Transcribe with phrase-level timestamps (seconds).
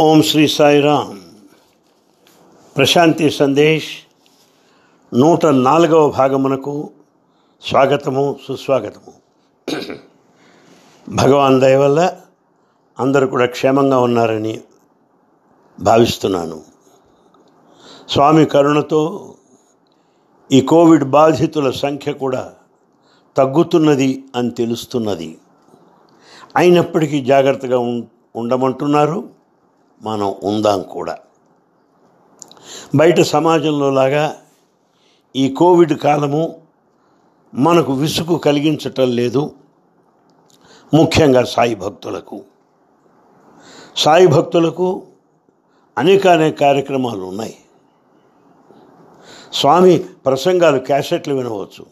[0.00, 1.20] ఓం శ్రీ సాయిరామ్.
[2.76, 3.88] ప్రశాంతి సందేశ్.
[5.14, 6.90] నూట నాలుగవ భాగమునకు
[7.68, 9.12] స్వాగతము సుస్వాగతము.
[11.08, 12.16] భగవాన్ దయ వల్ల
[12.98, 14.60] అందరూ కూడా క్షేమంగా ఉన్నారని
[15.80, 16.60] భావిస్తున్నాను.
[18.08, 19.34] స్వామి కరుణతో
[20.52, 22.52] ఈ కోవిడ్ బాధితుల సంఖ్య కూడా
[23.36, 25.38] తగ్గుతున్నది అని తెలుస్తున్నది.
[26.56, 28.04] అయినప్పటికీ జాగ్రత్తగా ఉం-
[28.36, 29.39] ఉండమంటున్నారు.
[30.02, 31.18] మనం ఉందాం కూడా.
[32.94, 34.36] బయట సమాజంలో లాగా
[35.36, 36.60] ఈ కోవిడ్ కాలము
[37.54, 39.54] మనకు విసుగు కలిగించటం లేదు.
[40.94, 42.42] ముఖ్యంగా సాయి భక్తులకు.
[43.96, 45.02] సాయి భక్తులకు
[45.98, 47.56] అనేక అనేక కార్యక్రమాలు ఉన్నాయి.
[49.52, 51.86] స్వామి ప్రసంగాలు క్యాసెట్లు వినవచ్చు.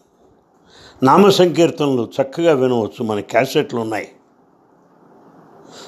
[1.02, 3.02] నామ సంకీర్తనలు చక్కగా వినవచ్చు.
[3.02, 4.12] మన క్యాసెట్లు ఉన్నాయి.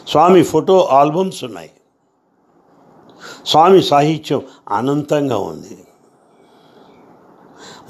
[0.09, 1.71] స్వామి ఫోటో ఆల్బమ్స్ ఉన్నాయి.
[3.47, 5.85] స్వామి సాహిత్యం అనంతంగా ఉంది.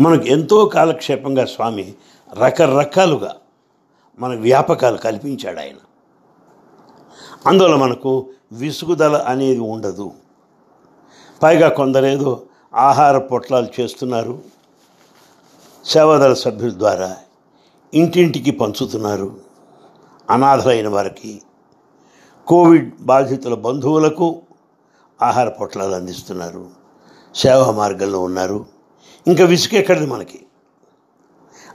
[0.01, 1.95] మనకు ఎంతో కాలక్షేపంగా స్వామి
[2.39, 3.37] రకరకాలుగా
[4.19, 5.75] మన వ్యాపకాలు కల్పించాడు ఆయన.
[7.47, 10.13] అందువల్ల మనకు విసుగుదల అనేది ఉండదు.
[11.43, 12.43] పైగా కొందరేదో
[12.75, 14.39] ఆహార పొట్లాలు చేస్తున్నారు.
[15.85, 17.17] సేవాదళ సభ్యుల ద్వారా
[17.95, 19.37] ఇంటింటికి పంచుతున్నారు.
[20.31, 21.43] అనాథలైన వారికి
[22.47, 24.43] కోవిడ్ బాధితుల బంధువులకు
[25.23, 26.71] ఆహార పొట్లాలు అందిస్తున్నారు
[27.35, 28.67] సేవా మార్గంలో ఉన్నారు.
[29.27, 30.47] ఇంకా విసుకెక్కడిది మనకి?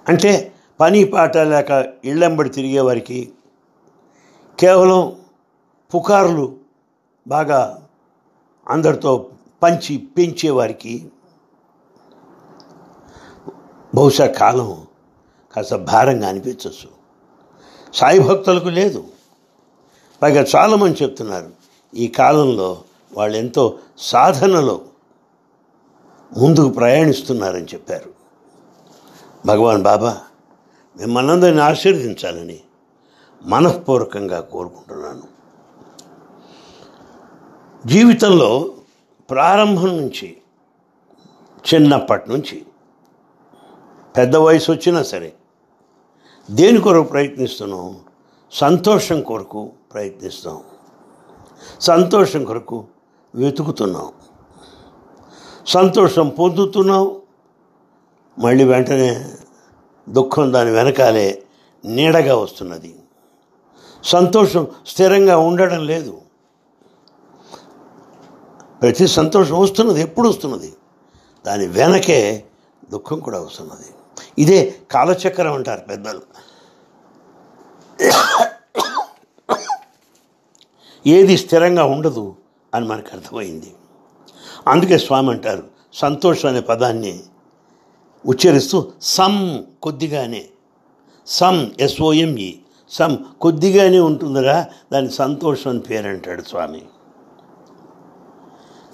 [0.10, 3.34] అంటే పని పాట లేక ఇళ్ళెంబడి తిరిగే వారికి
[4.60, 5.16] కేవలం
[5.96, 6.58] పుకార్లు
[7.28, 7.88] బాగా
[8.70, 9.30] అందరితో
[9.64, 11.12] పంచి పెంచేవారికి
[13.96, 14.88] బహుశా కాలం
[15.56, 16.90] కాస్త భారంగా అనిపించవచ్చు
[17.94, 19.08] సాయి భక్తులకు లేదు.
[20.22, 21.50] పైగా చాలామంది చెప్తున్నారు
[21.94, 22.84] ఈ కాలంలో
[23.16, 24.82] వాళ్ళు ఎంతో సాధనలో
[26.38, 28.14] ముందుకు ప్రయాణిస్తున్నారని చెప్పారు.
[29.46, 30.22] భగవాన్ బాబా
[30.98, 32.60] మిమ్మల్ని అందరిని ఆశీర్వదించాలని
[33.44, 35.24] మనఃపూర్వకంగా కోరుకుంటున్నాను.
[37.88, 38.74] జీవితంలో
[39.30, 40.38] ప్రారంభం నుంచి
[41.74, 42.66] చిన్నప్పటి నుంచి
[44.18, 45.34] పెద్ద వయసు వచ్చినా సరే
[46.52, 48.00] దేని కొరకు ప్రయత్నిస్తున్నాం?
[48.52, 50.64] సంతోషం కొరకు ప్రయత్నిస్తాం
[51.80, 52.86] సంతోషం కొరకు
[53.36, 54.12] వెతుకుతున్నాం
[55.66, 57.22] సంతోషం పొందుతున్నాం
[58.40, 59.32] మళ్ళీ వెంటనే
[60.10, 61.44] దుఃఖం దాని వెనకాలే
[61.86, 62.96] నీడగా వస్తున్నది.
[64.04, 66.22] సంతోషం స్థిరంగా ఉండడం లేదు.
[68.82, 70.74] ప్రతి సంతోషం వస్తున్నది ఎప్పుడు వస్తున్నది?
[71.46, 72.46] దాని వెనకే
[72.92, 73.90] దుఃఖం కూడా వస్తున్నది.
[74.38, 76.22] ఇదే కాలచక్రం అంటారు పెద్దలు.
[81.08, 82.36] ఏది స్థిరంగా ఉండదు
[82.76, 83.72] అని మనకు అర్థమైంది.
[84.68, 85.64] అందుకే స్వామి అంటారు
[85.94, 87.14] సంతోషం అనే పదాన్ని
[88.26, 89.42] ఉచ్చరిస్తూ సమ్
[89.84, 90.44] కొద్దిగానే.
[91.28, 92.50] Some S O M E
[92.90, 94.58] some కొద్దిగానే ఉంటుందిరా
[94.94, 96.82] దాని సంతోషం అని పేరు అంటాడు స్వామి.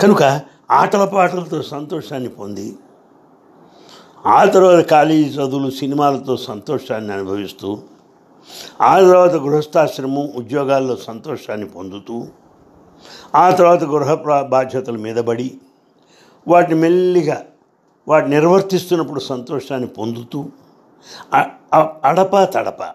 [0.01, 0.23] కనుక
[0.71, 2.67] ఆటల పాటలతో సంతోషాన్ని పొంది
[4.25, 7.69] ఆ తర్వాత కాలేజీ చదువులు సినిమాలతో సంతోషాన్ని అనుభవిస్తూ
[8.81, 12.27] ఆ తర్వాత గృహస్థాశ్రమం ఉద్యోగాల్లో సంతోషాన్ని పొందుతూ
[13.35, 15.57] ఆ తర్వాత గృహ ప్రా- బాధ్యతల మీద పడి
[16.47, 17.45] వాటిని మెల్లిగా
[18.07, 20.45] వాటిని నిర్వర్తిస్తున్నప్పుడు సంతోషాన్ని పొందుతూ
[22.03, 22.93] అడప తడప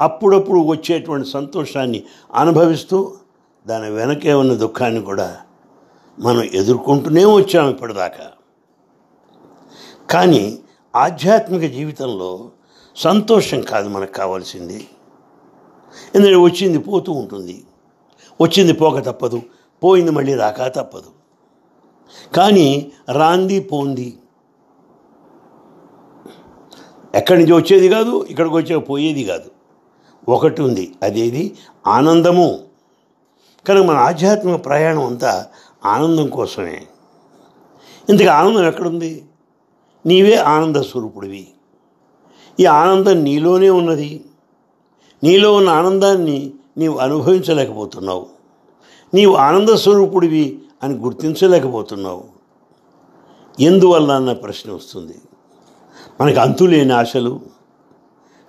[0.00, 2.02] అప్పుడప్పుడు వచ్చేటువంటి సంతోషాన్ని
[2.34, 3.12] అనుభవిస్తూ
[3.66, 5.36] దాని వెనకే ఉన్న దుఃఖాన్ని కూడా
[6.20, 8.32] మనం ఎదుర్కొంటూనే వచ్చాము ఇప్పటిదాకా.
[10.10, 10.58] కానీ
[10.96, 12.50] ఆధ్యాత్మిక జీవితంలో
[12.96, 14.88] సంతోషం కాదు మనకు కావాల్సింది.
[16.14, 17.64] ఎందుకంటే వచ్చింది పోతూ ఉంటుంది.
[18.40, 19.42] వచ్చింది పోక తప్పదు
[19.84, 21.10] పోయింది మళ్ళీ రాక తప్పదు.
[22.36, 24.18] కానీ రాంది పోంది.
[27.14, 29.50] ఎక్కడి నుంచి వచ్చేది కాదు ఇక్కడికి వచ్చే పోయేది కాదు.
[30.28, 31.56] ఒకటి ఉంది అదేది?
[31.86, 32.58] ఆనందము.
[33.68, 35.46] కనుక మన ఆధ్యాత్మిక ప్రయాణం అంతా
[35.84, 36.86] ఆనందం కోసమే.
[38.08, 39.24] ఇంతకు ఆనందం ఎక్కడుంది?
[40.06, 41.48] నీవే ఆనంద స్వరూపుడివి.
[42.60, 44.24] ఈ ఆనందం నీలోనే ఉన్నది.
[45.24, 48.26] నీలో ఉన్న ఆనందాన్ని నీవు అనుభవించలేకపోతున్నావు.
[49.14, 52.24] నీవు ఆనంద స్వరూపుడివి అని గుర్తించలేకపోతున్నావు.
[53.60, 55.14] ఎందువల్ల అన్న ప్రశ్న వస్తుంది.
[56.20, 57.40] మనకు అంతులేని ఆశలు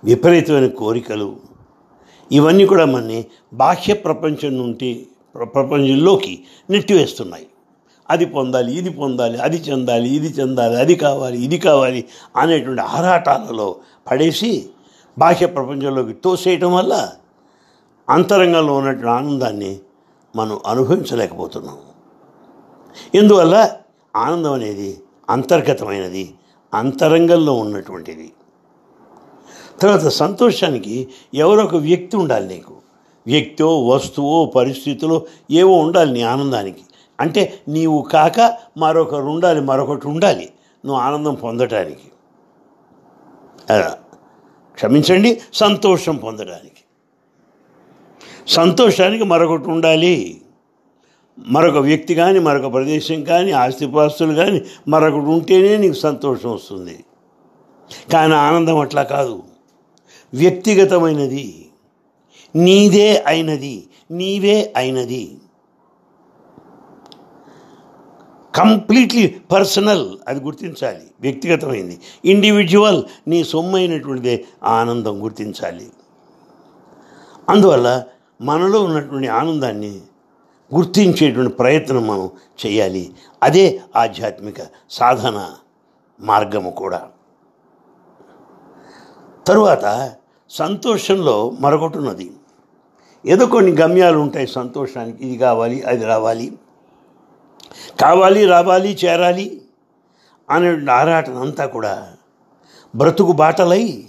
[0.03, 1.37] విపరీతమైన కోరికలు
[2.31, 7.47] ఇవన్నీ కూడా మనని బాహ్య ప్రపంచం నుండి ప్రపంచంలోకి నెట్టివేస్తున్నాయి.
[8.09, 12.05] అది పొందాలి ఇది పొందాలి అది చెందాలి ఇది చెందాలి అది కావాలి ఇది కావాలి
[12.37, 13.75] అనేటువంటి ఆరాటాలలో
[14.07, 14.69] పడేసి
[15.17, 17.09] బాహ్య ప్రపంచంలోకి తోసేయటం వల్ల
[18.09, 19.79] అంతరంగంలో ఉన్నటువంటి ఆనందాన్ని
[20.35, 21.77] మనం అనుభవించలేకపోతున్నాం.
[23.15, 23.55] ఇందువల్ల
[24.15, 26.33] ఆనందం అనేది అంతర్గతమైనది
[26.73, 28.33] అంతరంగంలో ఉన్నటువంటిది.
[29.81, 32.73] తర్వాత సంతోషానికి ఎవరో ఒక వ్యక్తి ఉండాలి నీకు.
[33.27, 36.83] వ్యక్తో వస్తువో పరిస్థితులో ఏవో ఉండాలి నీ ఆనందానికి.
[37.19, 40.49] అంటే నీవు కాక మరొకరు ఉండాలి మరొకటి ఉండాలి.
[40.85, 42.07] నువ్వు ఆనందం పొందటానికి.
[44.73, 46.76] క్షమించండి సంతోషం పొందడానికి
[48.47, 50.41] సంతోషానికి మరొకటి ఉండాలి.
[51.47, 57.03] మరొక వ్యక్తి కానీ మరొక ప్రదేశం కానీ ఆస్తిపాస్తులు కానీ మరొకటి ఉంటేనే నీకు సంతోషం వస్తుంది.
[58.13, 59.43] కానీ ఆనందం అట్లా కాదు.
[60.33, 61.69] వ్యక్తిగతమైనది.
[62.55, 63.87] నీదే అయినది.
[64.11, 65.37] నీవే అయినది.
[68.55, 71.03] కంప్లీట్లీ పర్సనల్ అది గుర్తించాలి.
[71.21, 71.99] వ్యక్తిగతమైంది.
[72.25, 75.87] ఇండివిజువల్ నీ సొమ్మైనటువంటిదే ఆనందం గుర్తించాలి.
[77.49, 78.03] అందువల్ల
[78.41, 80.01] మనలో ఉన్నటువంటి ఆనందాన్ని
[80.75, 82.29] గుర్తించేటువంటి ప్రయత్నం మనం
[82.65, 83.15] చేయాలి.
[83.43, 84.55] అదే ఆధ్యాత్మిక
[84.89, 85.51] సాధన
[86.19, 87.07] మార్గము కూడా.
[89.47, 90.15] తరువాత
[90.49, 92.31] సంతోషంలో మరొకటి ఉన్నది.
[93.25, 96.57] ఏదో కొన్ని గమ్యాలు ఉంటాయి సంతోషానికి ఇది కావాలి అది రావాలి.
[98.01, 99.61] కావాలి రావాలి చేరాలి
[100.49, 102.13] అనే ఆరాటం అంతా కూడా
[102.95, 104.05] బ్రతుకు బాటలై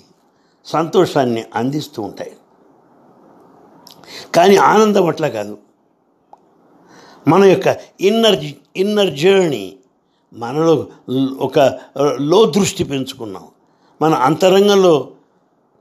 [0.64, 2.36] సంతోషాన్ని అందిస్తూ ఉంటాయి.
[4.34, 5.58] కానీ ఆనందం అట్లా కాదు.
[7.28, 8.44] మన యొక్క ఇన్నర్
[8.76, 9.76] ఇన్నర్ జర్నీ
[10.32, 10.87] మనలో
[11.38, 11.78] ఒక
[12.20, 13.46] లో దృష్టి పెంచుకున్నాం.
[14.02, 15.10] మన అంతరంగంలో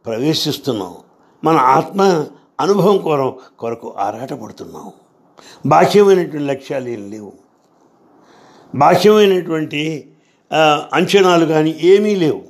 [0.05, 0.95] ప్రవేశిస్తున్నాం.
[1.43, 2.25] మన ఆత్మ
[2.59, 4.91] అనుభవం కొర కొరకు ఆరాటపడుతున్నాం.
[5.65, 7.33] బాహ్యమైనటువంటి లక్ష్యాలు ఏం లేవు.
[8.75, 10.11] బాహ్యమైనటువంటి
[10.93, 12.43] అంచనాలు కానీ ఏమీ లేవు.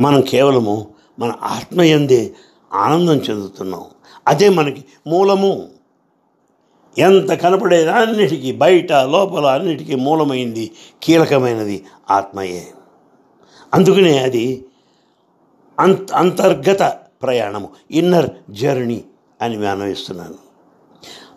[0.00, 0.88] మనం కేవలము
[1.18, 2.34] మన ఆత్మయందే
[2.72, 3.84] ఆనందం చెందుతున్నాం.
[4.28, 5.68] అదే మనకి మూలము.
[6.98, 10.70] ఎంత కనపడేది అన్నిటికీ బయట లోపల అన్నిటికీ మూలమైంది
[11.02, 12.68] కీలకమైనది ఆత్మయే.
[13.74, 14.64] అందుకనే అది
[15.80, 19.04] అంత అంతర్గత ప్రయాణము ఇన్నర్ జర్నీ
[19.40, 20.50] అని నేను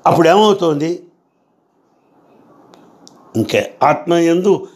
[0.06, 1.08] అప్పుడు ఏమవుతోంది
[3.36, 4.68] ఇంకా ఆత్మయందు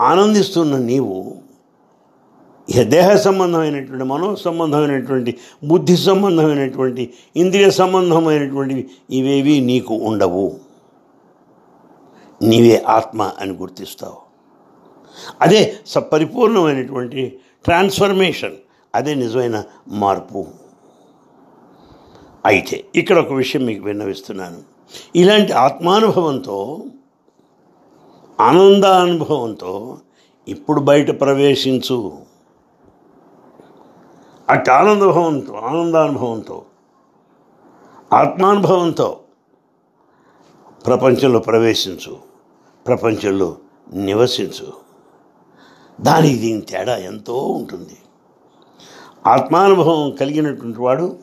[0.00, 1.36] ఆనందిస్తున్న నీవు
[2.74, 10.56] దేహ సంబంధమైనటువంటి మనో సంబంధమైనటువంటి బుద్ధి సంబంధమైనటువంటి ఇంద్రియ సంబంధమైనటువంటివి ఇవేవి నీకు ఉండవు.
[12.42, 14.16] నీవే ఆత్మ అని గుర్తిస్తావు.
[15.40, 18.54] అదే సపరిపూర్ణమైనటువంటి ట్రాన్స్ఫర్మేషన్
[18.94, 20.46] అదే నిజమైన మార్పు.
[22.46, 24.58] అయితే ఇక్కడ ఒక విషయం మీకు విన్నవిస్తున్నాను.
[25.16, 26.84] ఇలాంటి ఆత్మానుభవంతో
[28.40, 29.98] ఆనందానుభవంతో
[30.48, 32.25] ఇప్పుడు బయట ప్రవేశించు.
[34.48, 36.64] అట్టి ఆనందభవంతో ఆనందానుభవంతో
[38.12, 39.20] ఆత్మానుభవంతో
[40.86, 42.16] ప్రపంచంలో ప్రవేశించు
[42.86, 43.56] ప్రపంచంలో
[43.92, 44.72] నివసించు.
[46.00, 47.96] దానికి దీని తేడా ఎంతో ఉంటుంది.
[49.26, 51.18] ఆత్మానుభవం కలిగినటువంటి వాడు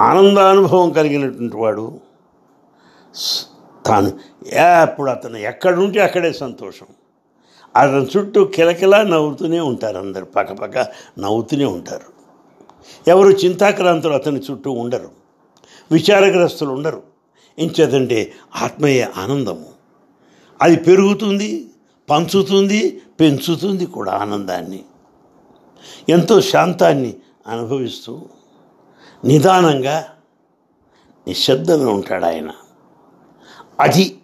[0.00, 2.00] ఆనందానుభవం కలిగినటువంటి వాడు
[3.86, 4.08] తాను
[4.46, 6.86] ఎప్పుడు అతను ఎక్కడుంటే అక్కడే సంతోషం.
[7.76, 10.78] అతని చుట్టూ కిలకిలా నవ్వుతూనే ఉంటారు అందరు పక్కపక్క
[11.18, 12.20] నవ్వుతూనే ఉంటారు.
[13.08, 15.10] ఎవరు చింతాక్రాంతులు అతని చుట్టూ ఉండరు
[15.92, 17.02] విచారగ్రస్తులు ఉండరు.
[17.58, 19.66] ఇంచేదంటే ఆత్మయే ఆనందము.
[20.62, 21.70] అది పెరుగుతుంది
[22.10, 24.84] పంచుతుంది పెంచుతుంది కూడా ఆనందాన్ని.
[26.08, 27.14] ఎంతో శాంతాన్ని
[27.46, 28.22] అనుభవిస్తూ
[29.24, 30.04] నిదానంగా
[31.28, 32.50] నిశ్శబ్దంగా ఉంటాడు ఆయన.
[33.80, 34.18] అది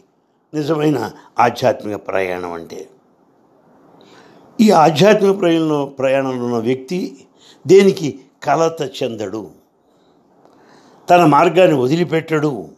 [0.54, 2.88] నిజమైన ఆధ్యాత్మిక ప్రయాణం అంటే.
[4.60, 7.18] ఈ ఆధ్యాత్మిక ప్రయాణంలో ప్రయాణంలో ఉన్న వ్యక్తి
[7.66, 9.50] దేనికి కలత చెందడు?
[11.10, 12.68] తన మార్గాన్ని వదిలిపెట్టడు.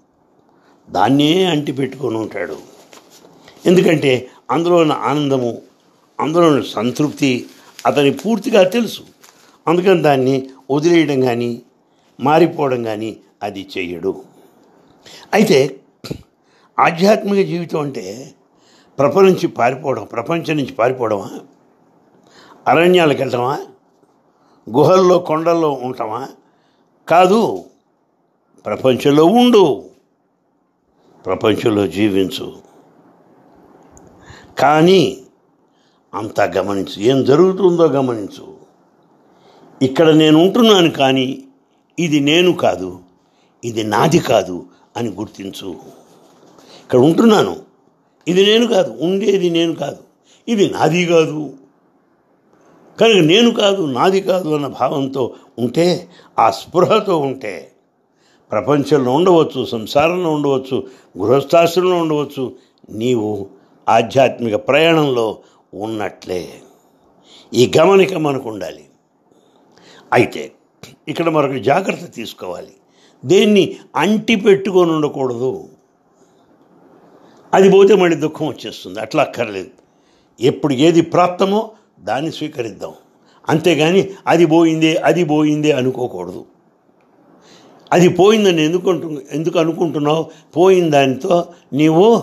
[0.90, 2.56] దాన్నే అంటిపెట్టుకొని ఉంటాడు.
[3.66, 5.62] ఎందుకంటే అందులో ఉన్న ఆనందము
[6.20, 7.46] అందులో ఉన్న సంతృప్తి
[7.86, 9.02] అతని పూర్తిగా తెలుసు.
[9.68, 11.62] అందుకని దాన్ని వదిలేయడం కానీ
[12.20, 14.22] మారిపోవడం కానీ అది చెయ్యడు
[15.34, 15.80] అయితే
[16.78, 18.32] ఆధ్యాత్మిక జీవితం అంటే
[18.98, 21.40] ప్రపంచం నుంచి పారిపోవడం ప్రపంచం నుంచి పారిపోవడమా?
[22.68, 23.58] అరణ్యాలకు వెళ్తామా?
[24.76, 26.28] గుహల్లో కొండల్లో ఉంటామా?
[27.08, 27.64] కాదు
[28.66, 29.84] ప్రపంచంలో ఉండు.
[31.26, 32.56] ప్రపంచంలో జీవించు.
[34.58, 35.18] కానీ
[36.14, 37.02] అంతా గమనించు.
[37.02, 38.56] ఏం జరుగుతుందో గమనించు.
[39.82, 41.44] ఇక్కడ నేను ఉంటున్నాను కానీ
[41.98, 42.98] ఇది నేను కాదు
[43.64, 45.68] ఇది నాది కాదు అని గుర్తించు.
[46.84, 47.56] ఇక్కడ ఉంటున్నాను.
[48.28, 49.98] ఇది నేను కాదు ఉండేది నేను కాదు
[50.48, 51.57] ఇది నాది కాదు.
[53.00, 57.70] కనుక నేను కాదు నాది కాదు అన్న భావంతో ఉంటే ఆ స్పృహతో ఉంటే
[58.50, 60.86] ప్రపంచంలో ఉండవచ్చు సంసారంలో ఉండవచ్చు
[61.18, 62.56] గృహస్థాశ్రంలో ఉండవచ్చు
[62.90, 63.46] నీవు
[63.88, 65.38] ఆధ్యాత్మిక ప్రయాణంలో
[65.74, 66.48] ఉన్నట్లే.
[67.54, 68.84] ఈ గమనిక మనకు ఉండాలి.
[70.12, 70.52] అయితే
[71.08, 72.72] ఇక్కడ మరొక జాగ్రత్త తీసుకోవాలి.
[73.24, 75.68] దేన్ని అంటి పెట్టుకొని ఉండకూడదు.
[77.54, 79.00] అది పోతే మళ్ళీ దుఃఖం వచ్చేస్తుంది.
[79.00, 79.70] అట్లా అక్కర్లేదు.
[80.40, 81.70] ఎప్పుడు ఏది ప్రాప్తమో
[82.02, 82.92] దాన్ని స్వీకరిద్దాం.
[83.48, 86.44] అంతేగాని అది పోయిందే అది పోయిందే అనుకోకూడదు.
[87.92, 90.30] అది పోయిందని ఎందుకుంటు ఎందుకు అనుకుంటున్నావు?
[90.56, 92.22] పోయిన దానితో నీవు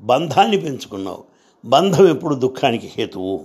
[0.00, 1.24] బంధాన్ని పెంచుకున్నావు.
[1.64, 3.44] బంధం ఎప్పుడు దుఃఖానికి హేతువు?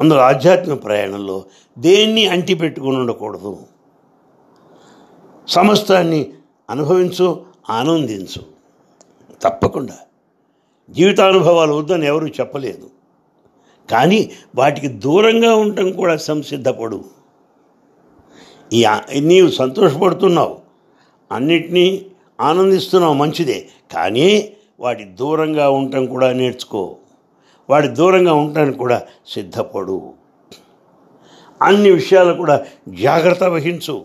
[0.00, 1.44] అందులో ఆధ్యాత్మిక ప్రయాణంలో
[1.78, 3.58] దేన్ని అంటి పెట్టుకుని ఉండకూడదు?
[5.48, 6.32] సమస్తాన్ని
[6.70, 8.42] అనుభవించు ఆనందించు.
[9.42, 9.98] తప్పకుండా.
[10.90, 12.90] జీవితానుభవాలు వద్దని ఎవరూ చెప్పలేదు.
[13.92, 17.04] కానీ వాటికి దూరంగా ఉండటం కూడా సంసిద్ధపడు.
[18.72, 18.86] ఈ
[19.20, 20.58] నీవు సంతోషపడుతున్నావు.
[21.32, 22.06] అన్నిటినీ
[22.40, 23.68] ఆనందిస్తున్నావు మంచిదే.
[23.94, 26.96] కానీ వాటి దూరంగా ఉండటం కూడా నేర్చుకో.
[27.70, 30.12] వాటి దూరంగా ఉండటానికి కూడా సిద్ధపడు.
[31.62, 34.04] అన్ని విషయాలు కూడా జాగ్రత్త వహించు.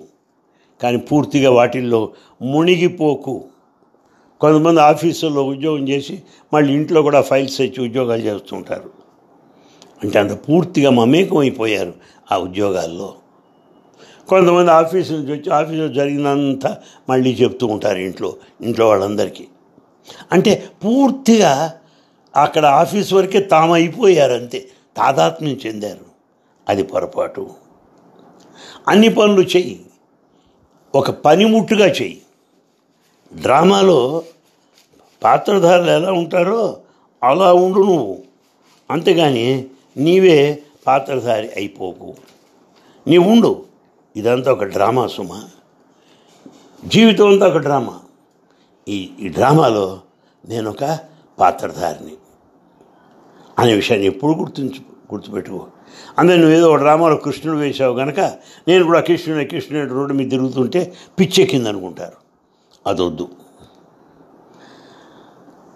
[0.83, 3.45] కానీ పూర్తిగా వాటిల్లో మునిగిపోకు.
[4.41, 9.06] కొంతమంది ఆఫీసుల్లో ఉద్యోగం చేసి మళ్ళీ ఇంట్లో కూడా ఫైల్స్ ఇచ్చి ఉద్యోగాలు చేస్తుంటారు.
[10.03, 11.93] అంటే అంత పూర్తిగా మమేకం అయిపోయారు
[12.31, 13.13] ఆ ఉద్యోగాల్లో.
[14.29, 16.77] కొంతమంది ఆఫీసు నుంచి వచ్చి ఆఫీసులో జరిగినంత
[17.09, 19.47] మళ్ళీ చెప్తూ ఉంటారు ఇంట్లో ఇంట్లో వాళ్ళందరికీ.
[20.31, 21.79] అంటే పూర్తిగా
[22.35, 26.05] అక్కడ ఆఫీస్ వరకే తాము అయిపోయారు అంతే తాదాత్మ్యం చెందారు.
[26.69, 27.49] అది పొరపాటు.
[28.87, 29.85] అన్ని పనులు చెయ్యి.
[30.95, 32.21] ఒక పనిముట్టుగా చెయ్యి.
[33.33, 34.23] డ్రామాలో
[35.23, 36.77] పాత్రధారులు ఎలా ఉంటారో
[37.23, 38.23] అలా ఉండు నువ్వు.
[38.91, 42.13] అంతేగాని నీవే పాత్రధారి అయిపోకు.
[43.07, 43.65] నీవుండు.
[44.15, 45.43] ఇదంతా ఒక డ్రామా సుమ.
[46.85, 47.99] జీవితం అంతా ఒక డ్రామా.
[48.87, 50.01] ఈ ఈ డ్రామాలో
[50.47, 50.99] నేను ఒక
[51.39, 52.11] పాత్రధారిని.
[53.59, 54.79] అనే విషయాన్ని ఎప్పుడు గుర్తుంచు
[55.13, 55.67] గుర్తుపెట్టుకో.
[56.19, 58.19] అందులో నువ్వు ఏదో ఒక డ్రామాలో కృష్ణుడు వేశావు కనుక
[58.67, 62.17] నేను కూడా కృష్ణుని కృష్ణుడు రోడ్డు మీద తిరుగుతుంటే పిచ్చెక్కింది అనుకుంటారు
[62.87, 63.29] అదొద్దు.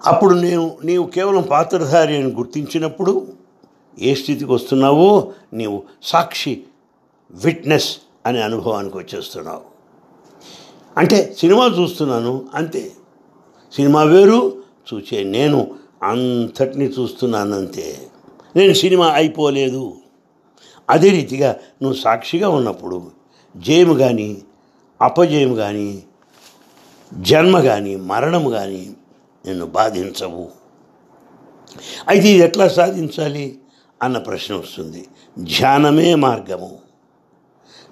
[0.06, 3.41] అప్పుడు నేను నీవు కేవలం పాత్రధారి అని గుర్తించినప్పుడు
[4.00, 6.64] ఏ స్థితికి వస్తున్నావో నీవు సాక్షి
[7.32, 9.62] విట్నెస్ అనే అనుభవానికి వచ్చేస్తున్నావు.
[10.98, 12.92] అంటే సినిమా చూస్తున్నాను అంతే.
[13.74, 18.08] సినిమా వేరు చూచే నేను అంతటిని చూస్తున్నాను అంతే
[18.56, 19.98] నేను సినిమా అయిపోలేదు.
[20.90, 23.12] అదే రీతిగా నువ్వు సాక్షిగా ఉన్నప్పుడు
[23.58, 24.42] జయము కానీ
[25.02, 26.04] అపజయం కానీ
[27.14, 28.90] జన్మ కానీ మరణం కానీ
[29.46, 30.52] నిన్ను బాధించవు.
[32.08, 33.58] అయితే ఇది ఎట్లా సాధించాలి?
[34.02, 35.08] అన్న ప్రశ్న వస్తుంది.
[35.40, 36.80] ధ్యానమే మార్గము.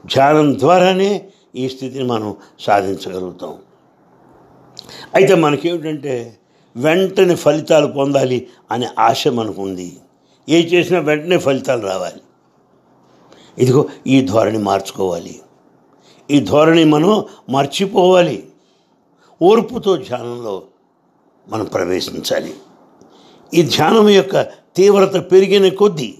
[0.05, 3.57] ధ్యానం ద్వారానే ఈ స్థితిని మనం సాధించగలుగుతాం.
[5.15, 6.39] అయితే మనకేమిటంటే
[6.75, 9.97] వెంటనే ఫలితాలు పొందాలి అనే ఆశ మనకు ఉంది
[10.49, 12.21] ఏ చేసినా వెంటనే ఫలితాలు రావాలి.
[13.57, 15.39] ఇదిగో ఈ ధోరణి మార్చుకోవాలి.
[16.31, 18.49] ఈ ధోరణి మనం మర్చిపోవాలి.
[19.41, 20.63] ఓర్పుతో ధ్యానంలో
[21.49, 22.53] మనం ప్రవేశించాలి.
[23.53, 24.41] ఈ ధ్యానం యొక్క
[24.75, 26.17] తీవ్రత పెరిగిన కొద్దీ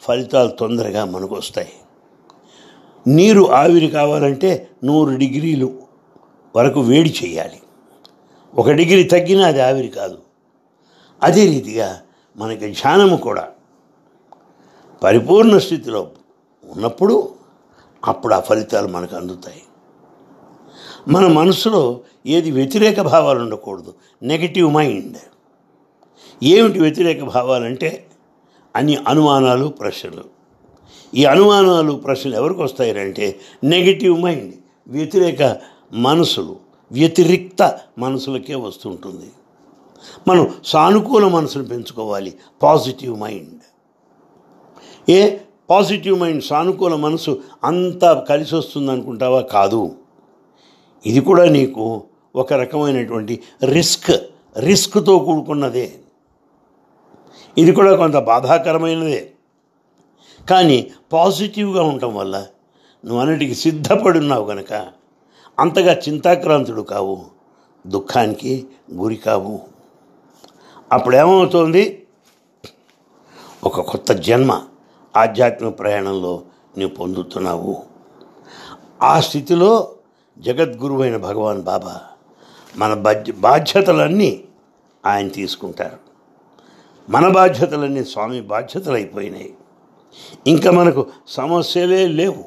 [0.00, 1.68] ఫలితాలు తొందరగా మనకు వస్తాయి
[3.06, 5.82] నీరు ఆవిరి కావాలంటే నూరు డిగ్రీలు
[6.56, 7.60] వరకు వేడి చేయాలి.
[8.54, 10.18] ఒక డిగ్రీ తగ్గినా అది ఆవిరి కాదు.
[11.22, 12.00] అదే రీతిగా
[12.36, 13.48] మనకి ధ్యానము కూడా
[15.02, 16.10] పరిపూర్ణ స్థితిలో
[16.64, 17.34] ఉన్నప్పుడు
[18.06, 19.62] అప్పుడు ఆ ఫలితాలు మనకు అందుతాయి.
[21.08, 23.94] మన మనసులో ఏది వ్యతిరేక భావాలు ఉండకూడదు.
[24.22, 25.16] నెగటివ్ మైండ్
[26.42, 28.06] ఏమిటి వ్యతిరేక భావాలంటే
[28.76, 30.24] అన్ని అనుమానాలు ప్రశ్నలు.
[31.14, 34.54] ఈ అనుమానాలు ప్రశ్నలు ఎవరికి వస్తాయంటే నెగటివ్ మైండ్
[34.88, 35.56] వ్యతిరేక
[35.92, 36.56] మనసులు
[36.92, 39.30] వ్యతిరిక్త మనసులకే వస్తుంటుంది.
[40.28, 43.60] మనం సానుకూల మనసును పెంచుకోవాలి పాజిటివ్ మైండ్
[45.10, 45.36] ఏ?
[45.70, 49.96] పాజిటివ్ మైండ్ సానుకూల మనసు అంతా కలిసి వస్తుంది అనుకుంటావా కాదు.
[51.06, 52.02] ఇది కూడా నీకు
[52.36, 54.10] ఒక రకమైనటువంటి రిస్క్
[54.58, 55.92] రిస్క్తో కూడుకున్నదే.
[57.58, 59.30] ఇది కూడా కొంత బాధాకరమైనదే.
[60.50, 62.46] కానీ పాజిటివ్గా ఉండటం వల్ల
[63.04, 64.86] నువ్వు అన్నిటికీ సిద్ధపడి ఉన్నావు కనుక
[65.58, 67.24] అంతగా చింతాక్రాంతుడు కావు
[67.86, 69.60] దుఃఖానికి గురి కావు.
[70.92, 72.06] అప్పుడు ఏమవుతోంది
[73.64, 74.62] ఒక కొత్త జన్మ
[75.16, 76.42] ఆధ్యాత్మిక ప్రయాణంలో
[76.78, 77.82] నువ్వు పొందుతున్నావు.
[79.02, 79.94] ఆ స్థితిలో
[80.38, 82.00] జగద్గురువైన భగవాన్ బాబా
[82.76, 82.94] మన
[83.38, 84.44] బాధ్యతలన్నీ
[85.06, 86.05] ఆయన తీసుకుంటారు.
[87.10, 89.54] మన బాధ్యతలన్నీ స్వామి బాధ్యతలు అయిపోయినాయి
[90.46, 92.44] ఇంకా మనకు సమస్యలే లేవు.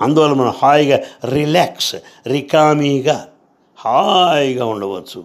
[0.00, 3.28] అందువల్ల మనం హాయిగా రిలాక్స్ రికామీగా
[3.76, 5.24] హాయిగా ఉండవచ్చు.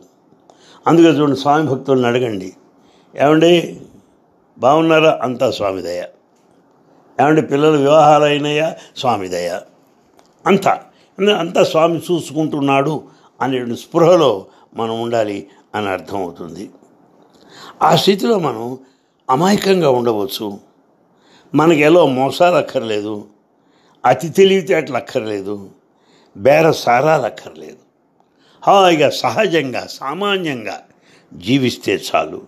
[0.88, 2.54] అందుకే చూడండి స్వామి భక్తులను అడగండి.
[3.16, 3.82] ఏమండి
[4.58, 5.20] బాగున్నారా?
[5.24, 6.04] అంతా స్వామి దయ.
[7.22, 9.60] ఏమంటే పిల్లల వివాహాలు అయినాయా స్వామి దయ.
[10.46, 10.82] అంతా.
[11.40, 13.04] అంతా స్వామి చూసుకుంటున్నాడు
[13.42, 16.70] అనే స్పృహలో మనం ఉండాలి అని అర్థమవుతుంది.
[17.82, 18.78] ఆ స్థితిలో మనం
[19.30, 20.60] అమాయకంగా ఉండవచ్చు.
[21.56, 23.28] మనకి ఎలా మోసాలు అక్కర్లేదు.
[24.06, 25.70] అతి తెలివితేటలు అక్కర్లేదు.
[26.38, 27.78] బేర సారాలు అక్కర్లేదు.
[28.68, 30.84] హాయిగా సహజంగా సామాన్యంగా
[31.34, 32.42] జీవిస్తే చాలు.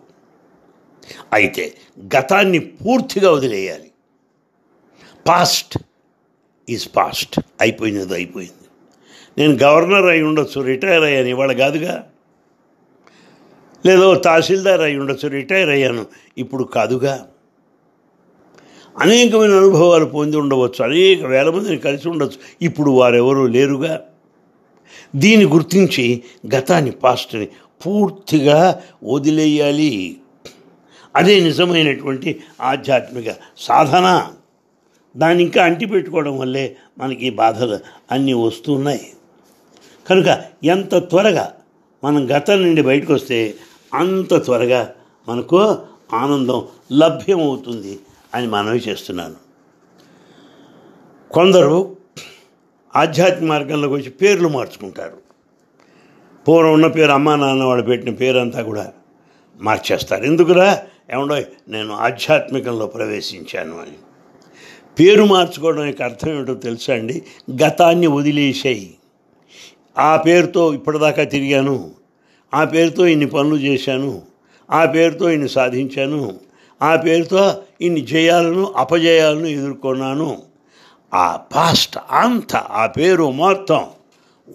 [1.34, 1.74] అయితే
[2.18, 3.92] గతాన్ని పూర్తిగా వదిలేయాలి.
[5.28, 5.78] పాస్ట్
[6.70, 8.68] ఈజ్ పాస్ట్ అయిపోయినది అయిపోయింది.
[9.38, 12.10] నేను గవర్నర్ అయి ఉండొచ్చు రిటైర్ అయ్యాను ఇవాళ కాదుగా?
[13.86, 16.06] లేదో తహసీల్దార్ అయి ఉండొచ్చు రిటైర్ అయ్యాను.
[16.38, 17.28] ఇప్పుడు కాదుగా.
[19.00, 22.38] అనేకమైన అనుభవాలు పొంది ఉండవచ్చు అనేక వేల మందిని కలిసి ఉండొచ్చు.
[22.62, 24.02] ఇప్పుడు వారెవరూ లేరుగా.
[25.16, 26.24] దీన్ని గుర్తించి
[26.56, 27.46] గతాన్ని పాస్ట్ని
[27.86, 30.18] పూర్తిగా వదిలేయాలి.
[31.16, 34.34] అదే నిజమైనటువంటి ఆధ్యాత్మిక సాధన.
[35.18, 37.80] దాన్ని ఇంకా అంటిపెట్టుకోవడం వల్లే మనకి బాధలు
[38.12, 39.14] అన్నీ వస్తున్నాయి
[40.10, 41.54] కనుక ఎంత త్వరగా
[42.04, 43.54] మనం గతం నుండి బయటకు వస్తే
[43.94, 44.94] అంత త్వరగా
[45.30, 45.78] మనకు
[46.14, 48.00] ఆనందం లభ్యమవుతుంది
[48.34, 49.36] అని మనవి చేస్తున్నాను.
[51.32, 51.98] కొందరు
[52.96, 55.18] ఆధ్యాత్మిక మార్గంలోకి వచ్చి పేర్లు మార్చుకుంటారు.
[56.48, 58.94] పూర్వం ఉన్న పేరు అమ్మా నాన్న వాళ్ళు పెట్టిన పేరంతా కూడా
[59.62, 60.24] మార్చేస్తారు.
[60.24, 60.84] ఎందుకురా?
[61.14, 63.94] ఏమండో నేను ఆధ్యాత్మికంలో ప్రవేశించాను అని.
[65.00, 67.24] పేరు మార్చుకోవడం యొక్క అర్థం ఏమిటో తెలుసా అండి?
[67.52, 68.96] గతాన్ని వదిలేసాయి.
[69.98, 72.03] ఆ పేరుతో ఇప్పటిదాకా తిరిగాను.
[72.54, 74.22] ఆ పేరుతో ఇన్ని పనులు చేశాను
[74.72, 76.40] ఆ పేరుతో ఇన్ని సాధించాను
[76.82, 80.42] ఆ పేరుతో ఇన్ని జయాలను అపజయాలను ఎదుర్కొన్నాను.
[81.14, 83.86] ఆ పాస్ట్ అంత ఆ పేరు మొత్తం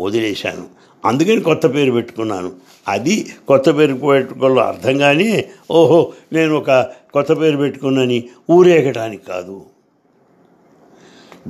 [0.00, 0.64] వదిలేశాను.
[1.04, 2.52] అందుకని కొత్త పేరు పెట్టుకున్నాను.
[2.88, 6.70] అది కొత్త పేరు పెట్టుకోవడం అర్థం కానీ ఓహో నేను ఒక
[7.12, 9.62] కొత్త పేరు పెట్టుకున్నాని ఊరేగటానికి కాదు.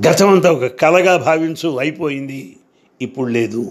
[0.07, 2.57] గతమంతా ఒక కలగా భావించు అయిపోయింది.
[3.03, 3.71] ఇప్పుడు లేదు.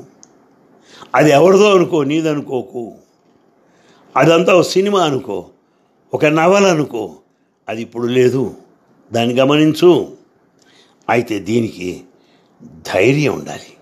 [1.15, 2.95] అది ఎవరిదో అనుకో నీదనుకోకు.
[4.17, 5.45] అదంతా ఒక సినిమా అనుకో
[6.13, 7.15] ఒక నవల అనుకో
[7.69, 8.55] అది ఇప్పుడు లేదు.
[9.13, 10.17] దాన్ని గమనించు.
[11.09, 12.03] అయితే దీనికి
[12.63, 13.73] ధైర్యం ఉండాలి.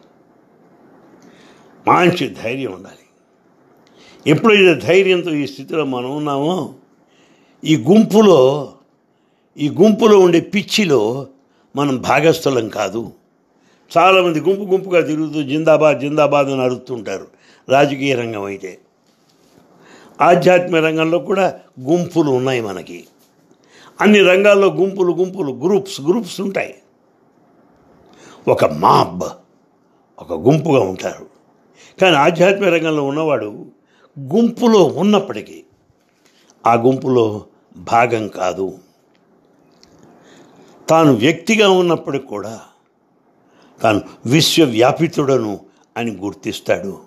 [1.87, 2.95] మంచి ధైర్యం ఉండాలి.
[4.27, 6.73] ఎప్పుడైతే ధైర్యంతో ఈ స్థితిలో మనం ఉన్నామో
[7.63, 8.73] ఈ గుంపులో
[9.57, 11.27] ఈ గుంపులో ఉండే పిచ్చిలో
[11.75, 13.13] మనం భాగస్థలం కాదు.
[13.97, 17.27] చాలామంది గుంపు గుంపుగా తిరుగుతూ జిందాబాద్ జిందాబాద్ అని అరుస్తుంటారు.
[17.69, 18.77] రాజకీయ రంగం అయితే.
[20.21, 23.07] ఆధ్యాత్మిక రంగంలో కూడా గుంపులు ఉన్నాయి మనకి.
[24.01, 26.75] అన్ని రంగాల్లో గుంపులు గుంపులు గ్రూప్స్ గ్రూప్స్ ఉంటాయి.
[28.47, 29.23] ఒక మాబ్
[30.19, 31.25] ఒక గుంపుగా ఉంటారు.
[32.01, 33.65] కానీ ఆధ్యాత్మిక రంగంలో ఉన్నవాడు
[34.19, 35.63] గుంపులో ఉన్నప్పటికీ
[36.65, 37.45] ఆ గుంపులో
[37.77, 38.77] భాగం కాదు.
[40.89, 42.61] తాను వ్యక్తిగా ఉన్నప్పటికి కూడా
[43.81, 45.59] తాను విశ్వవ్యాపితుడను
[45.97, 46.97] అని గుర్తిస్తాడు.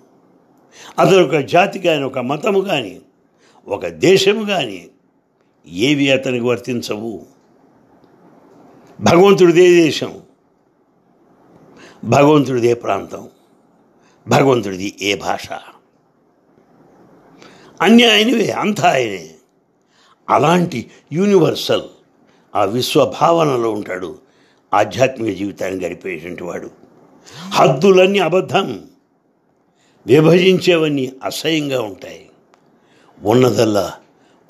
[0.98, 3.00] అతను ఒక జాతి కానీ ఒక మతము కానీ
[3.68, 4.88] ఒక దేశము కానీ
[5.66, 7.26] ఏవి అతనికి వర్తించవు.
[9.00, 10.20] భగవంతుడిదే దేశం.
[12.04, 13.28] భగవంతుడిదే ప్రాంతం.
[14.28, 15.48] భగవంతుడిది ఏ భాష?
[17.80, 19.34] అన్ని ఆయనవే అంతా ఆయనే
[20.30, 21.82] అలాంటి యూనివర్సల్
[22.54, 24.18] ఆ విశ్వభావనలో ఉంటాడు
[24.74, 26.70] ఆధ్యాత్మిక జీవితాన్ని గడిపేటువంటి వాడు.
[27.34, 28.84] హద్దులన్నీ అబద్ధం.
[30.06, 32.30] విభజించేవన్నీ అసహ్యంగా ఉంటాయి.
[33.22, 33.94] ఉన్నదల్లా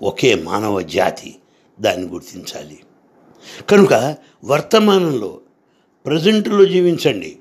[0.03, 1.37] ఒకే మానవ జాతి
[1.81, 2.79] దాన్ని గుర్తించాలి.
[3.71, 5.41] కనుక వర్తమానంలో
[6.07, 7.39] ప్రజెంట్లో జీవించండి.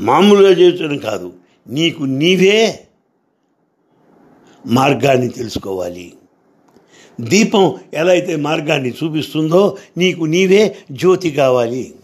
[0.00, 1.32] మామూలుగా జీవించడం కాదు
[1.68, 2.88] నీకు నీవే
[4.66, 6.12] మార్గాన్ని తెలుసుకోవాలి.
[7.20, 11.94] దీపం ఎలా అయితే మార్గాన్ని చూపిస్తుందో నీకు నీవే జ్యోతి కావాలి.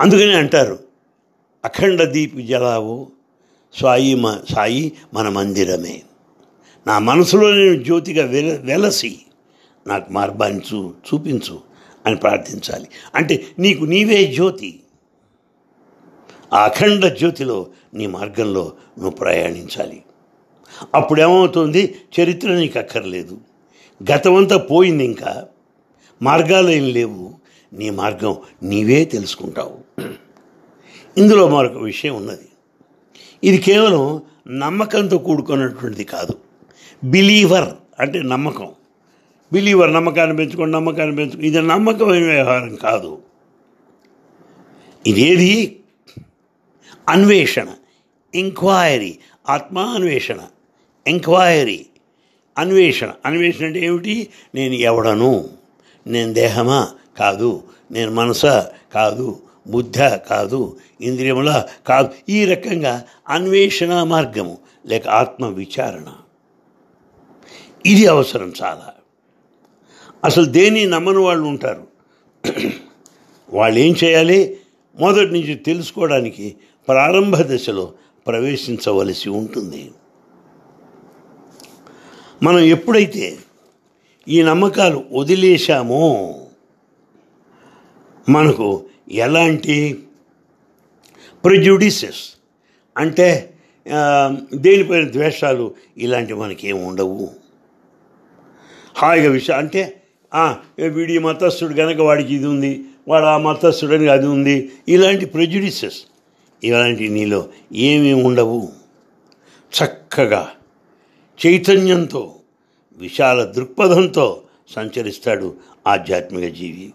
[0.00, 0.78] అందుకని అంటారు
[1.64, 3.06] అఖండ దీపి జలావో
[3.74, 6.02] సాయి మ సాయి మన మందిరమే.
[6.86, 9.18] నా మనసులో నేను జ్యోతిగా వెల వెలసి
[9.86, 11.60] నాకు మార్గాన్ని చూ చూపించు
[12.06, 12.88] అని ప్రార్థించాలి.
[13.14, 14.80] అంటే నీకు నీవే జ్యోతి.
[16.52, 20.02] ఆ అఖండ జ్యోతిలో నీ మార్గంలో నువ్వు ప్రయాణించాలి.
[20.94, 23.49] అప్పుడు ఏమవుతుంది చరిత్ర నీకు అక్కర్లేదు.
[24.12, 25.46] గతమంతా పోయింది ఇంకా.
[26.22, 27.34] మార్గాలు ఏం లేవు.
[27.72, 30.00] నీ మార్గం నీవే తెలుసుకుంటావు.
[31.18, 32.48] ఇందులో మరొక విషయం ఉన్నది.
[33.44, 34.22] ఇది కేవలం
[34.58, 36.34] నమ్మకంతో కూడుకున్నటువంటిది కాదు.
[37.04, 38.72] బిలీవర్ అంటే నమ్మకం.
[39.52, 43.22] బిలీవర్ నమ్మకాన్ని పెంచుకోండి నమ్మకాన్ని పెంచుకో ఇది నమ్మకమైన వ్యవహారం కాదు.
[45.06, 45.80] ఇదేది?
[47.08, 47.68] అన్వేషణ.
[48.34, 49.18] ఎంక్వైరీ.
[49.48, 50.40] ఆత్మాన్వేషణ.
[51.06, 51.86] ఎంక్వైరీ.
[52.60, 53.12] అన్వేషణ.
[53.26, 54.28] అన్వేషణ అంటే ఏమిటి?
[54.54, 55.48] నేను ఎవడను?
[56.06, 56.88] నేను దేహమా?
[57.18, 57.62] కాదు.
[57.90, 58.46] నేను మనస?
[58.94, 59.42] కాదు.
[59.66, 60.02] బుద్ధ?
[60.02, 60.76] కాదు.
[61.00, 61.64] ఇంద్రియముల?
[61.86, 62.08] కాదు.
[62.28, 66.06] ఈ రకంగా అన్వేషణ మార్గము లేక ఆత్మ విచారణ
[67.86, 68.92] ఇది అవసరం చాలా.
[70.24, 71.86] అసలు దేని నమ్మని వాళ్ళు ఉంటారు?
[73.50, 74.56] వాళ్ళు ఏం చేయాలి?
[75.00, 76.56] మొదటి నుంచి తెలుసుకోవడానికి
[76.88, 77.92] ప్రారంభ దశలో
[78.26, 79.90] ప్రవేశించవలసి ఉంటుంది.
[82.42, 83.38] మనం ఎప్పుడైతే
[84.28, 86.04] ఈ నమ్మకాలు వదిలేశామో
[88.28, 88.68] మనకు
[89.24, 89.76] ఎలాంటి
[91.44, 92.22] ప్రిజ్యుడిసెస్
[92.96, 93.28] అంటే
[94.54, 97.28] దేనిపైన ద్వేషాలు ఇలాంటివి మనకేమి ఉండవు.
[98.96, 99.82] హాయిగా విషయం అంటే
[100.88, 102.72] వీడి మతస్థుడు కనుక వాడికి ఇది ఉంది
[103.08, 104.56] వాడు ఆ మతస్థుడని అది ఉంది
[104.88, 106.00] ఇలాంటి ప్రెజుడిసెస్
[106.64, 107.40] ఇలాంటి నీలో
[107.88, 108.60] ఏమీ ఉండవు.
[109.72, 110.42] చక్కగా
[111.46, 112.34] చైతన్యంతో
[112.98, 116.92] విశాల దృక్పథంతో సంచరిస్తాడు ఆధ్యాత్మిక జీవి.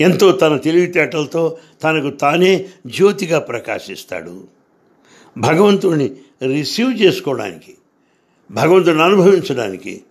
[0.00, 4.46] ఎంతో తన తెలివితేటలతో తనకు తానే జ్యోతిగా ప్రకాశిస్తాడు.
[5.38, 6.08] భగవంతుడిని
[6.54, 7.74] రిసీవ్ చేసుకోవడానికి
[8.50, 10.02] భగవంతుడిని అనుభవించడానికి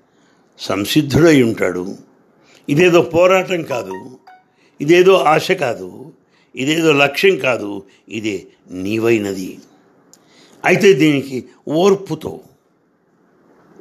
[0.60, 1.96] సంసిద్ధుడై ఉంటాడు.
[2.70, 4.18] ఇదేదో పోరాటం కాదు
[4.82, 6.12] ఇదేదో ఆశ కాదు
[6.56, 9.58] ఇదేదో లక్ష్యం కాదు ఇదే నీవైనది.
[10.66, 12.40] అయితే దీనికి ఓర్పుతో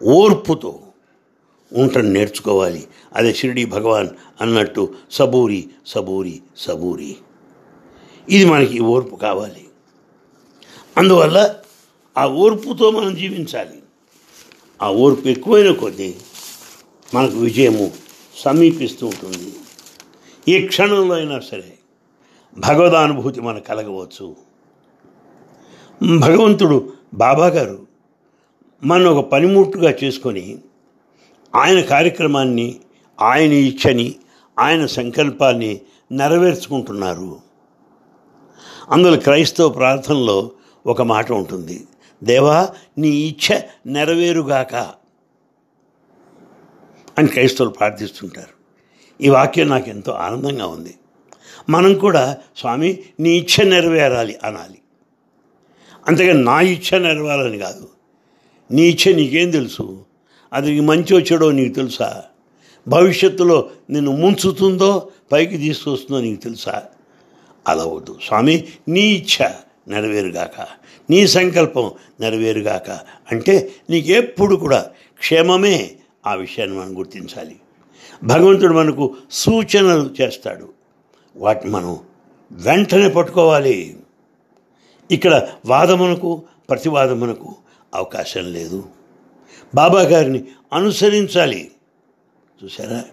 [0.03, 0.81] ఓర్పుతో
[1.73, 2.87] ఉండటం నేర్చుకోవాలి.
[3.13, 4.09] అదే షిరిడి భగవాన్
[4.41, 7.17] అన్నట్టు సబూరి సబూరి సబూరి.
[8.29, 9.69] ఇది మనకి ఓర్పు కావాలి.
[10.97, 11.55] అందువల్ల
[12.19, 13.83] ఆ ఓర్పుతో మనం జీవించాలి.
[14.83, 16.15] ఆ ఓర్పు ఎక్కువైన కొద్దీ
[17.15, 17.91] మనకు విజయము
[18.37, 19.53] సమీపిస్తూ ఉంటుంది.
[20.49, 21.73] ఏ క్షణంలో అయినా సరే
[22.59, 24.37] భగవదానుభూతి మనకు కలగవచ్చు.
[26.19, 27.86] భగవంతుడు బాబా గారు
[28.85, 30.59] మనం ఒక పనిముట్టుగా చేసుకొని
[31.55, 32.81] ఆయన కార్యక్రమాన్ని
[33.21, 34.15] ఆయన ఇచ్చని
[34.59, 35.81] ఆయన సంకల్పాన్ని
[36.13, 37.41] నెరవేర్చుకుంటున్నారు.
[38.91, 40.51] అందులో క్రైస్తవ ప్రార్థనలో
[40.87, 41.87] ఒక మాట ఉంటుంది.
[42.25, 44.75] దేవా నీ ఇచ్చ నెరవేరుగాక
[47.19, 48.57] అని క్రైస్తవులు ప్రార్థిస్తుంటారు.
[49.21, 50.95] ఈ వాక్యం నాకు ఎంతో ఆనందంగా ఉంది.
[51.71, 54.79] మనం కూడా స్వామి నీ ఇచ్చ నెరవేరాలి అనాలి.
[56.07, 57.89] అంతేగా నా ఇచ్చ నెరవేరాలని కాదు
[58.71, 60.05] నీ ఇచ్చే నీకేం తెలుసు?
[60.53, 62.25] అది మంచి వచ్చాడో నీకు తెలుసా?
[62.89, 66.83] భవిష్యత్తులో నిన్ను ముంచుతుందో పైకి తీసుకొస్తుందో నీకు తెలుసా?
[67.69, 69.49] అలవద్దు స్వామి నీ ఇచ్చ
[69.89, 70.67] నెరవేరుగాక.
[71.11, 72.91] నీ సంకల్పం నెరవేరుగాక.
[73.33, 75.91] అంటే నీకెప్పుడు కూడా క్షేమమే
[76.27, 77.57] ఆ విషయాన్ని మనం గుర్తించాలి.
[78.25, 80.69] భగవంతుడు మనకు సూచనలు చేస్తాడు.
[81.37, 81.99] వాటిని మనం
[82.53, 83.97] వెంటనే పట్టుకోవాలి.
[85.11, 87.55] ఇక్కడ వాదమునకు ప్రతివాదమునకు
[87.95, 88.85] అవకాశం లేదు.
[89.75, 91.71] బాబా గారిని అనుసరించాలి.
[92.65, 93.05] చూసారా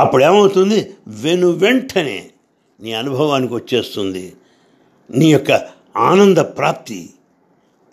[0.00, 2.30] అప్పుడు ఏమవుతుంది వెను వెంటనే
[2.80, 4.36] నీ అనుభవానికి వచ్చేస్తుంది.
[5.10, 7.10] నీ యొక్క ఆనంద ప్రాప్తి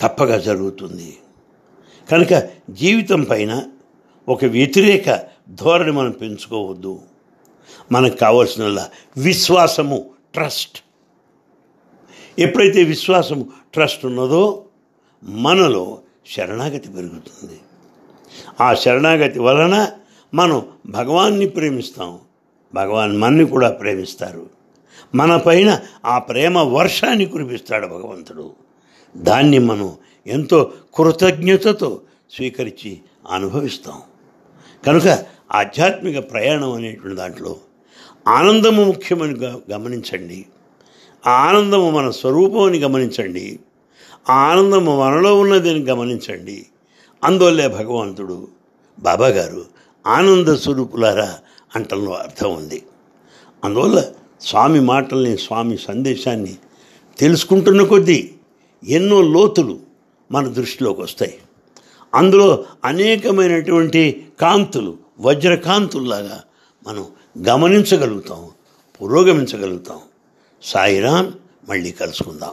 [0.02, 1.17] తప్పగా జరుగుతుంది.
[2.12, 3.63] కనుక జీవితం పైన
[4.30, 7.02] ఒక వ్యతిరేక ధోరణి మనం పెంచుకోవద్దు.
[7.91, 10.84] మనకు కావాల్సిన విశ్వాసము ట్రస్ట్.
[12.39, 14.63] ఎప్పుడైతే విశ్వాసము ట్రస్ట్ ఉన్నదో
[15.23, 15.99] మనలో
[16.36, 17.60] శరణాగతి పెరుగుతుంది.
[18.62, 19.91] ఆ శరణాగతి వలన
[20.34, 22.19] మనం భగవాన్ని ప్రేమిస్తాం.
[22.73, 24.49] భగవాన్ మనని కూడా ప్రేమిస్తారు.
[25.15, 28.51] మన పైన ఆ ప్రేమ వర్షాన్ని కురిపిస్తాడు భగవంతుడు.
[29.17, 29.93] దాన్ని మనం
[30.27, 32.01] ఎంతో కృతజ్ఞతతో
[32.32, 33.01] స్వీకరించి
[33.32, 34.01] అనుభవిస్తాం.
[34.86, 37.58] కనుక ఆధ్యాత్మిక ప్రయాణం అనేటువంటి దాంట్లో
[38.27, 40.45] ఆనందము ముఖ్యమని గ- గమనించండి.
[41.27, 43.60] ఆ ఆనందము మన స్వరూపం అని గమనించండి.
[44.30, 46.66] ఆనందము మనలో ఉన్నదని గమనించండి.
[47.24, 48.48] అందువల్లే భగవంతుడు
[49.00, 49.66] బాబా గారు
[50.08, 51.38] ఆనంద స్వరూపులారా
[51.76, 52.84] అంటంలో అర్థం ఉంది.
[53.63, 54.04] అందువల్ల
[54.42, 56.56] స్వామి మాటల్ని స్వామి సందేశాన్ని
[57.20, 58.32] తెలుసుకుంటున్న కొద్దీ
[58.88, 59.80] ఎన్నో లోతులు
[60.32, 61.38] మన దృష్టిలోకి వస్తాయి.
[62.16, 66.44] అందులో అనేకమైనటువంటి కాంతులు వజ్రకాంతుల్లాగా
[66.88, 67.06] మనం
[67.48, 68.50] గమనించగలుగుతాం
[69.02, 70.00] పురోగమించగలుగుతాం.
[70.63, 71.32] సాయిరామ్
[71.70, 72.52] మళ్ళీ కలుసుకుందాం.